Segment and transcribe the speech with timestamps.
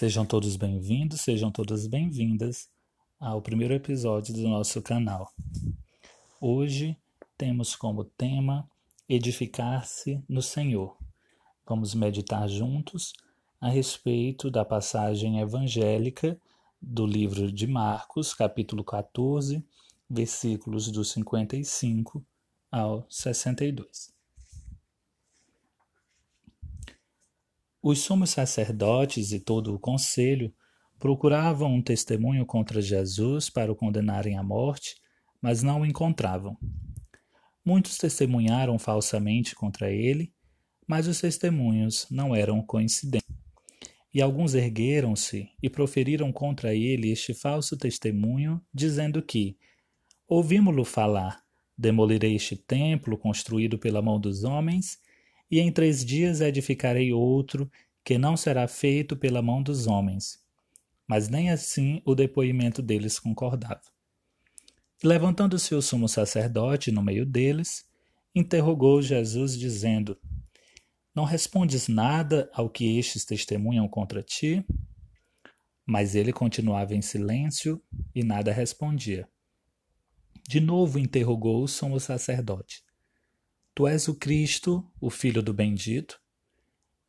[0.00, 2.70] Sejam todos bem-vindos, sejam todas bem-vindas
[3.20, 5.30] ao primeiro episódio do nosso canal.
[6.40, 6.96] Hoje
[7.36, 8.66] temos como tema
[9.06, 10.96] edificar-se no Senhor.
[11.68, 13.12] Vamos meditar juntos
[13.60, 16.40] a respeito da passagem evangélica
[16.80, 19.62] do livro de Marcos, capítulo 14,
[20.08, 22.24] versículos do 55
[22.72, 24.18] ao 62.
[27.82, 30.52] Os sumos sacerdotes e todo o conselho
[30.98, 34.96] procuravam um testemunho contra Jesus para o condenarem à morte,
[35.40, 36.58] mas não o encontravam.
[37.64, 40.30] Muitos testemunharam falsamente contra ele,
[40.86, 43.26] mas os testemunhos não eram coincidentes.
[44.12, 49.56] E alguns ergueram-se e proferiram contra ele este falso testemunho, dizendo que:
[50.28, 51.42] Ouvimos-lo falar,
[51.78, 54.98] demolirei este templo construído pela mão dos homens
[55.50, 57.70] e em três dias edificarei outro,
[58.04, 60.38] que não será feito pela mão dos homens.
[61.06, 63.82] Mas nem assim o depoimento deles concordava.
[65.02, 67.84] Levantando-se o sumo sacerdote no meio deles,
[68.34, 70.16] interrogou Jesus, dizendo:
[71.14, 74.64] Não respondes nada ao que estes testemunham contra ti?
[75.84, 77.82] Mas ele continuava em silêncio
[78.14, 79.28] e nada respondia.
[80.46, 82.84] De novo interrogou o sumo sacerdote:
[83.74, 86.20] Tu és o Cristo, o Filho do Bendito?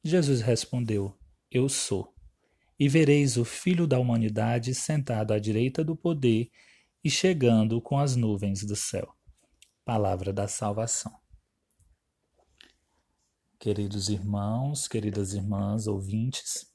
[0.03, 1.17] Jesus respondeu:
[1.49, 2.13] Eu sou.
[2.79, 6.49] E vereis o Filho da humanidade sentado à direita do poder
[7.03, 9.15] e chegando com as nuvens do céu.
[9.85, 11.19] Palavra da salvação.
[13.59, 16.71] Queridos irmãos, queridas irmãs, ouvintes,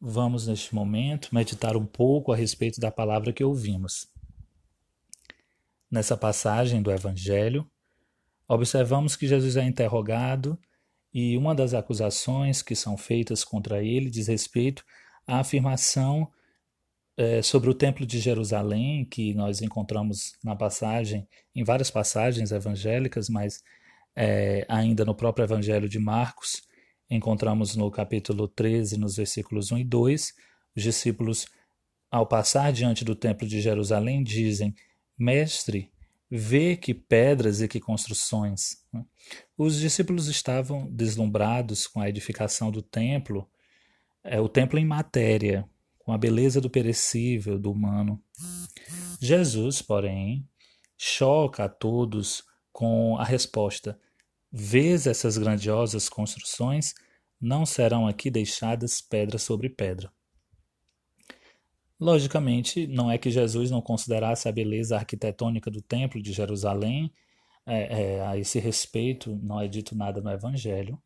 [0.00, 4.08] vamos neste momento meditar um pouco a respeito da palavra que ouvimos.
[5.88, 7.70] Nessa passagem do Evangelho,
[8.48, 10.58] observamos que Jesus é interrogado
[11.12, 14.84] e uma das acusações que são feitas contra ele diz respeito
[15.26, 16.30] à afirmação
[17.16, 23.28] é, sobre o Templo de Jerusalém, que nós encontramos na passagem, em várias passagens evangélicas,
[23.28, 23.62] mas
[24.16, 26.62] é, ainda no próprio Evangelho de Marcos,
[27.10, 30.32] encontramos no capítulo 13, nos versículos 1 e 2,
[30.74, 31.46] os discípulos,
[32.10, 34.74] ao passar diante do Templo de Jerusalém, dizem:
[35.18, 35.90] Mestre,
[36.34, 38.82] vê que pedras e que construções.
[38.90, 39.04] Né?
[39.54, 43.46] Os discípulos estavam deslumbrados com a edificação do templo,
[44.24, 48.18] é, o templo em matéria, com a beleza do perecível, do humano.
[49.20, 50.48] Jesus, porém,
[50.96, 54.00] choca a todos com a resposta:
[54.50, 56.94] Vês essas grandiosas construções?
[57.38, 60.10] Não serão aqui deixadas pedra sobre pedra.
[62.02, 67.12] Logicamente, não é que Jesus não considerasse a beleza arquitetônica do Templo de Jerusalém,
[67.64, 71.00] é, é, a esse respeito não é dito nada no Evangelho.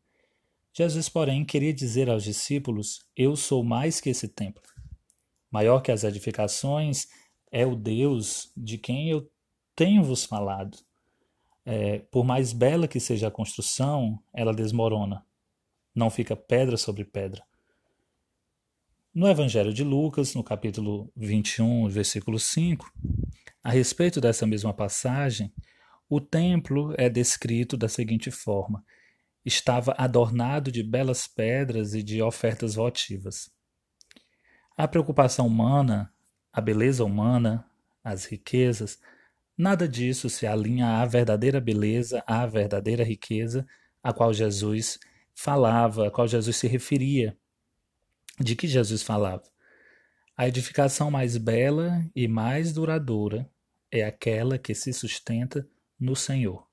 [0.73, 4.63] Jesus, porém, queria dizer aos discípulos: Eu sou mais que esse templo.
[5.51, 7.05] Maior que as edificações
[7.51, 9.29] é o Deus de quem eu
[9.75, 10.79] tenho vos falado.
[11.63, 15.23] É, por mais bela que seja a construção, ela desmorona.
[15.93, 17.43] Não fica pedra sobre pedra.
[19.17, 22.93] No Evangelho de Lucas, no capítulo 21, versículo 5,
[23.63, 25.51] a respeito dessa mesma passagem,
[26.07, 28.85] o templo é descrito da seguinte forma:
[29.43, 33.49] estava adornado de belas pedras e de ofertas votivas.
[34.77, 36.13] A preocupação humana,
[36.53, 37.65] a beleza humana,
[38.03, 38.99] as riquezas,
[39.57, 43.65] nada disso se alinha à verdadeira beleza, à verdadeira riqueza
[44.03, 44.99] a qual Jesus
[45.33, 47.35] falava, a qual Jesus se referia
[48.39, 49.43] de que Jesus falava.
[50.35, 53.49] A edificação mais bela e mais duradoura
[53.91, 55.67] é aquela que se sustenta
[55.99, 56.67] no Senhor.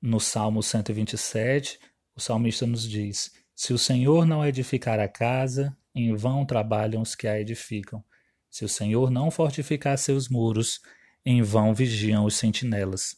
[0.00, 1.78] No Salmo 127,
[2.16, 7.14] o salmista nos diz: Se o Senhor não edificar a casa, em vão trabalham os
[7.14, 8.04] que a edificam.
[8.50, 10.80] Se o Senhor não fortificar seus muros,
[11.24, 13.16] em vão vigiam os sentinelas.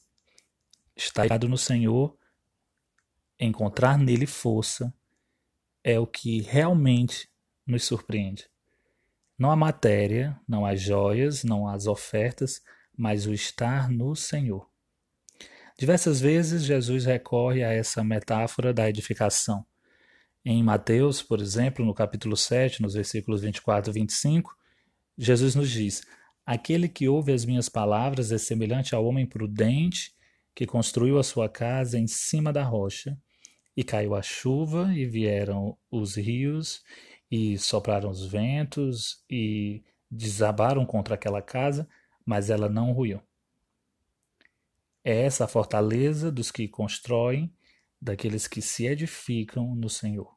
[0.94, 2.16] Está no Senhor,
[3.40, 4.92] encontrar nele força
[5.84, 7.28] é o que realmente
[7.66, 8.48] nos surpreende.
[9.38, 12.62] Não a matéria, não as joias, não as ofertas,
[12.96, 14.66] mas o estar no Senhor.
[15.78, 19.66] Diversas vezes Jesus recorre a essa metáfora da edificação.
[20.44, 24.56] Em Mateus, por exemplo, no capítulo 7, nos versículos 24 e 25,
[25.18, 26.02] Jesus nos diz:
[26.46, 30.14] Aquele que ouve as minhas palavras é semelhante ao homem prudente
[30.54, 33.18] que construiu a sua casa em cima da rocha.
[33.76, 36.84] E caiu a chuva, e vieram os rios,
[37.30, 41.88] e sopraram os ventos, e desabaram contra aquela casa,
[42.24, 43.20] mas ela não ruiu.
[45.02, 47.52] É essa a fortaleza dos que constroem,
[48.00, 50.34] daqueles que se edificam no Senhor.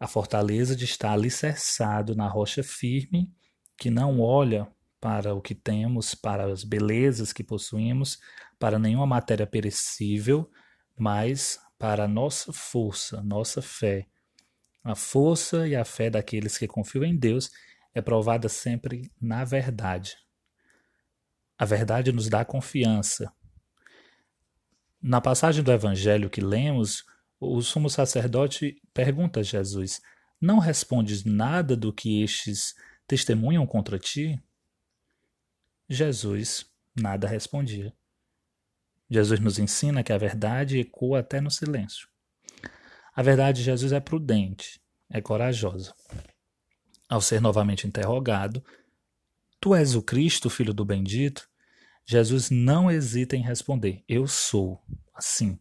[0.00, 3.32] a fortaleza de estar alicerçado na rocha firme,
[3.76, 4.68] que não olha
[5.00, 8.18] para o que temos, para as belezas que possuímos,
[8.58, 10.50] para nenhuma matéria perecível,
[10.98, 14.06] mas para a nossa força, nossa fé.
[14.82, 17.50] A força e a fé daqueles que confiam em Deus
[17.94, 20.16] é provada sempre na verdade.
[21.56, 23.32] A verdade nos dá confiança.
[25.00, 27.04] Na passagem do evangelho que lemos,
[27.40, 30.00] o sumo sacerdote pergunta a Jesus:
[30.40, 32.74] Não respondes nada do que estes
[33.06, 34.40] testemunham contra ti?
[35.88, 37.92] Jesus nada respondia.
[39.10, 42.08] Jesus nos ensina que a verdade ecoa até no silêncio.
[43.14, 45.94] A verdade de Jesus é prudente, é corajosa.
[47.08, 48.62] Ao ser novamente interrogado,
[49.60, 51.48] Tu és o Cristo, filho do bendito?
[52.06, 54.80] Jesus não hesita em responder: Eu sou.
[55.12, 55.58] Assim,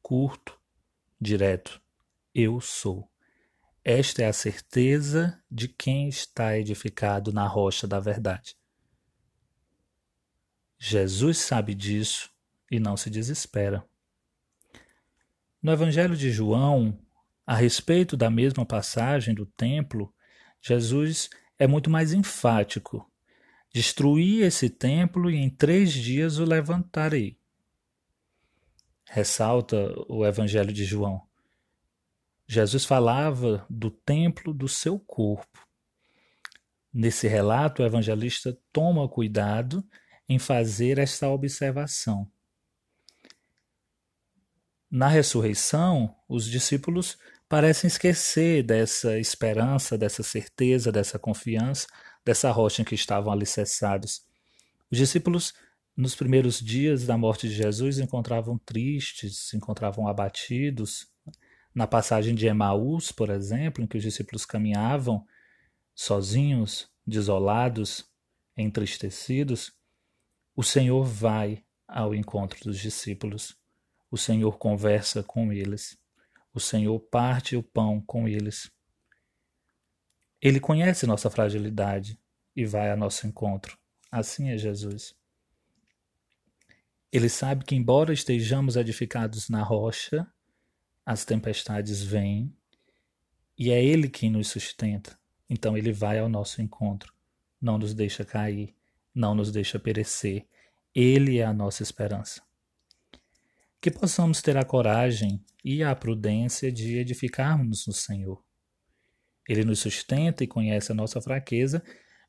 [0.00, 0.58] curto,
[1.20, 1.80] direto.
[2.34, 3.10] Eu sou.
[3.84, 8.56] Esta é a certeza de quem está edificado na rocha da verdade.
[10.78, 12.33] Jesus sabe disso
[12.74, 13.84] e não se desespera.
[15.62, 16.98] No Evangelho de João,
[17.46, 20.12] a respeito da mesma passagem do templo,
[20.60, 23.10] Jesus é muito mais enfático.
[23.72, 27.38] Destruí esse templo e em três dias o levantarei.
[29.06, 29.76] Ressalta
[30.08, 31.22] o Evangelho de João.
[32.46, 35.66] Jesus falava do templo do seu corpo.
[36.92, 39.84] Nesse relato, o evangelista toma cuidado
[40.28, 42.30] em fazer esta observação.
[44.94, 47.18] Na ressurreição, os discípulos
[47.48, 51.88] parecem esquecer dessa esperança, dessa certeza, dessa confiança,
[52.24, 54.24] dessa rocha em que estavam alicerçados.
[54.88, 55.52] Os discípulos,
[55.96, 61.08] nos primeiros dias da morte de Jesus, encontravam tristes, se encontravam abatidos.
[61.74, 65.26] Na passagem de Emaús, por exemplo, em que os discípulos caminhavam
[65.92, 68.08] sozinhos, desolados,
[68.56, 69.72] entristecidos,
[70.54, 73.56] o Senhor vai ao encontro dos discípulos
[74.14, 75.98] o Senhor conversa com eles.
[76.52, 78.70] O Senhor parte o pão com eles.
[80.40, 82.16] Ele conhece nossa fragilidade
[82.54, 83.76] e vai a nosso encontro.
[84.12, 85.16] Assim é Jesus.
[87.10, 90.24] Ele sabe que, embora estejamos edificados na rocha,
[91.04, 92.56] as tempestades vêm
[93.58, 95.18] e é Ele quem nos sustenta.
[95.50, 97.12] Então Ele vai ao nosso encontro,
[97.60, 98.76] não nos deixa cair,
[99.12, 100.46] não nos deixa perecer.
[100.94, 102.44] Ele é a nossa esperança
[103.84, 108.42] que possamos ter a coragem e a prudência de edificarmos no Senhor.
[109.46, 111.84] Ele nos sustenta e conhece a nossa fraqueza,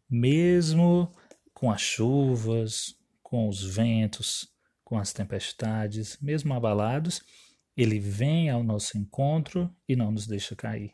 [0.09, 1.15] mesmo
[1.53, 4.53] com as chuvas, com os ventos,
[4.83, 7.23] com as tempestades, mesmo abalados,
[7.77, 10.91] ele vem ao nosso encontro e não nos deixa cair.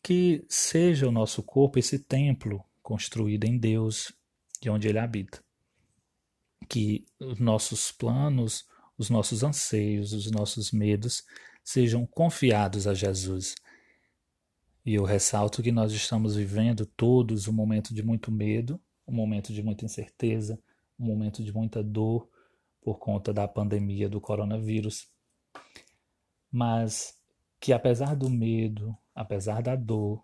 [0.00, 4.12] Que seja o nosso corpo esse templo construído em Deus,
[4.62, 5.42] de onde ele habita.
[6.68, 8.69] Que os nossos planos,
[9.00, 11.24] os nossos anseios, os nossos medos
[11.64, 13.54] sejam confiados a Jesus.
[14.84, 19.54] E eu ressalto que nós estamos vivendo todos um momento de muito medo, um momento
[19.54, 20.60] de muita incerteza,
[20.98, 22.28] um momento de muita dor
[22.82, 25.08] por conta da pandemia do coronavírus.
[26.52, 27.18] Mas
[27.58, 30.22] que apesar do medo, apesar da dor,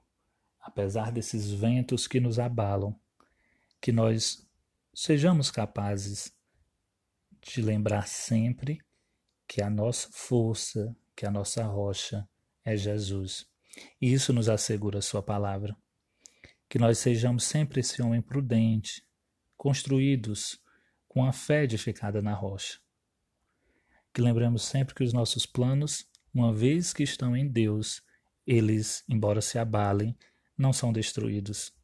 [0.61, 2.95] apesar desses ventos que nos abalam,
[3.81, 4.47] que nós
[4.93, 6.31] sejamos capazes
[7.43, 8.79] de lembrar sempre
[9.47, 12.29] que a nossa força, que a nossa rocha
[12.65, 13.47] é Jesus.
[14.01, 15.77] E isso nos assegura a Sua palavra.
[16.69, 19.07] Que nós sejamos sempre esse homem prudente,
[19.57, 20.61] construídos
[21.07, 22.79] com a fé edificada na rocha.
[24.13, 28.03] Que lembremos sempre que os nossos planos, uma vez que estão em Deus,
[28.47, 30.17] eles, embora se abalem,
[30.57, 31.75] não são destruídos.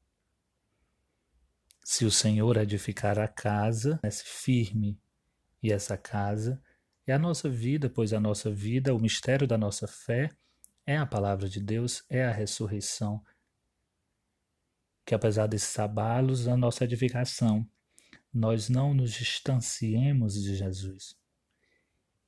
[1.84, 4.98] Se o Senhor edificar a casa, é firme,
[5.62, 6.60] e essa casa
[7.06, 10.30] é a nossa vida, pois a nossa vida, o mistério da nossa fé,
[10.84, 13.24] é a palavra de Deus, é a ressurreição.
[15.04, 17.68] Que apesar desses abalos da nossa edificação,
[18.32, 21.16] nós não nos distanciemos de Jesus.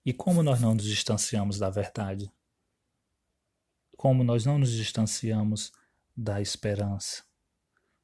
[0.05, 2.31] E como nós não nos distanciamos da verdade?
[3.97, 5.73] Como nós não nos distanciamos
[6.17, 7.25] da esperança?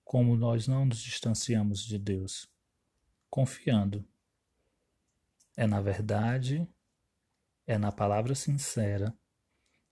[0.03, 2.49] Como nós não nos distanciamos de Deus?
[3.29, 4.09] Confiando
[5.61, 6.67] é na verdade,
[7.67, 9.15] é na palavra sincera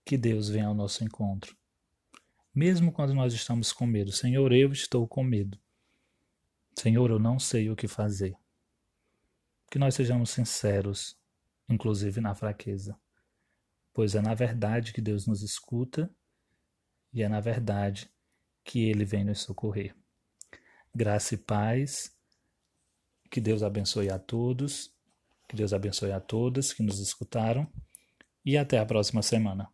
[0.03, 1.55] que Deus vem ao nosso encontro.
[2.51, 5.59] Mesmo quando nós estamos com medo, Senhor, eu estou com medo.
[6.75, 8.35] Senhor, eu não sei o que fazer.
[9.69, 11.15] Que nós sejamos sinceros,
[11.69, 12.99] inclusive na fraqueza,
[13.93, 16.09] pois é na verdade que Deus nos escuta
[17.13, 18.11] e é na verdade
[18.63, 19.95] que ele vem nos socorrer.
[20.95, 22.17] Graça e paz,
[23.29, 24.91] que Deus abençoe a todos,
[25.49, 27.67] que Deus abençoe a todas que nos escutaram
[28.45, 29.67] e até a próxima semana.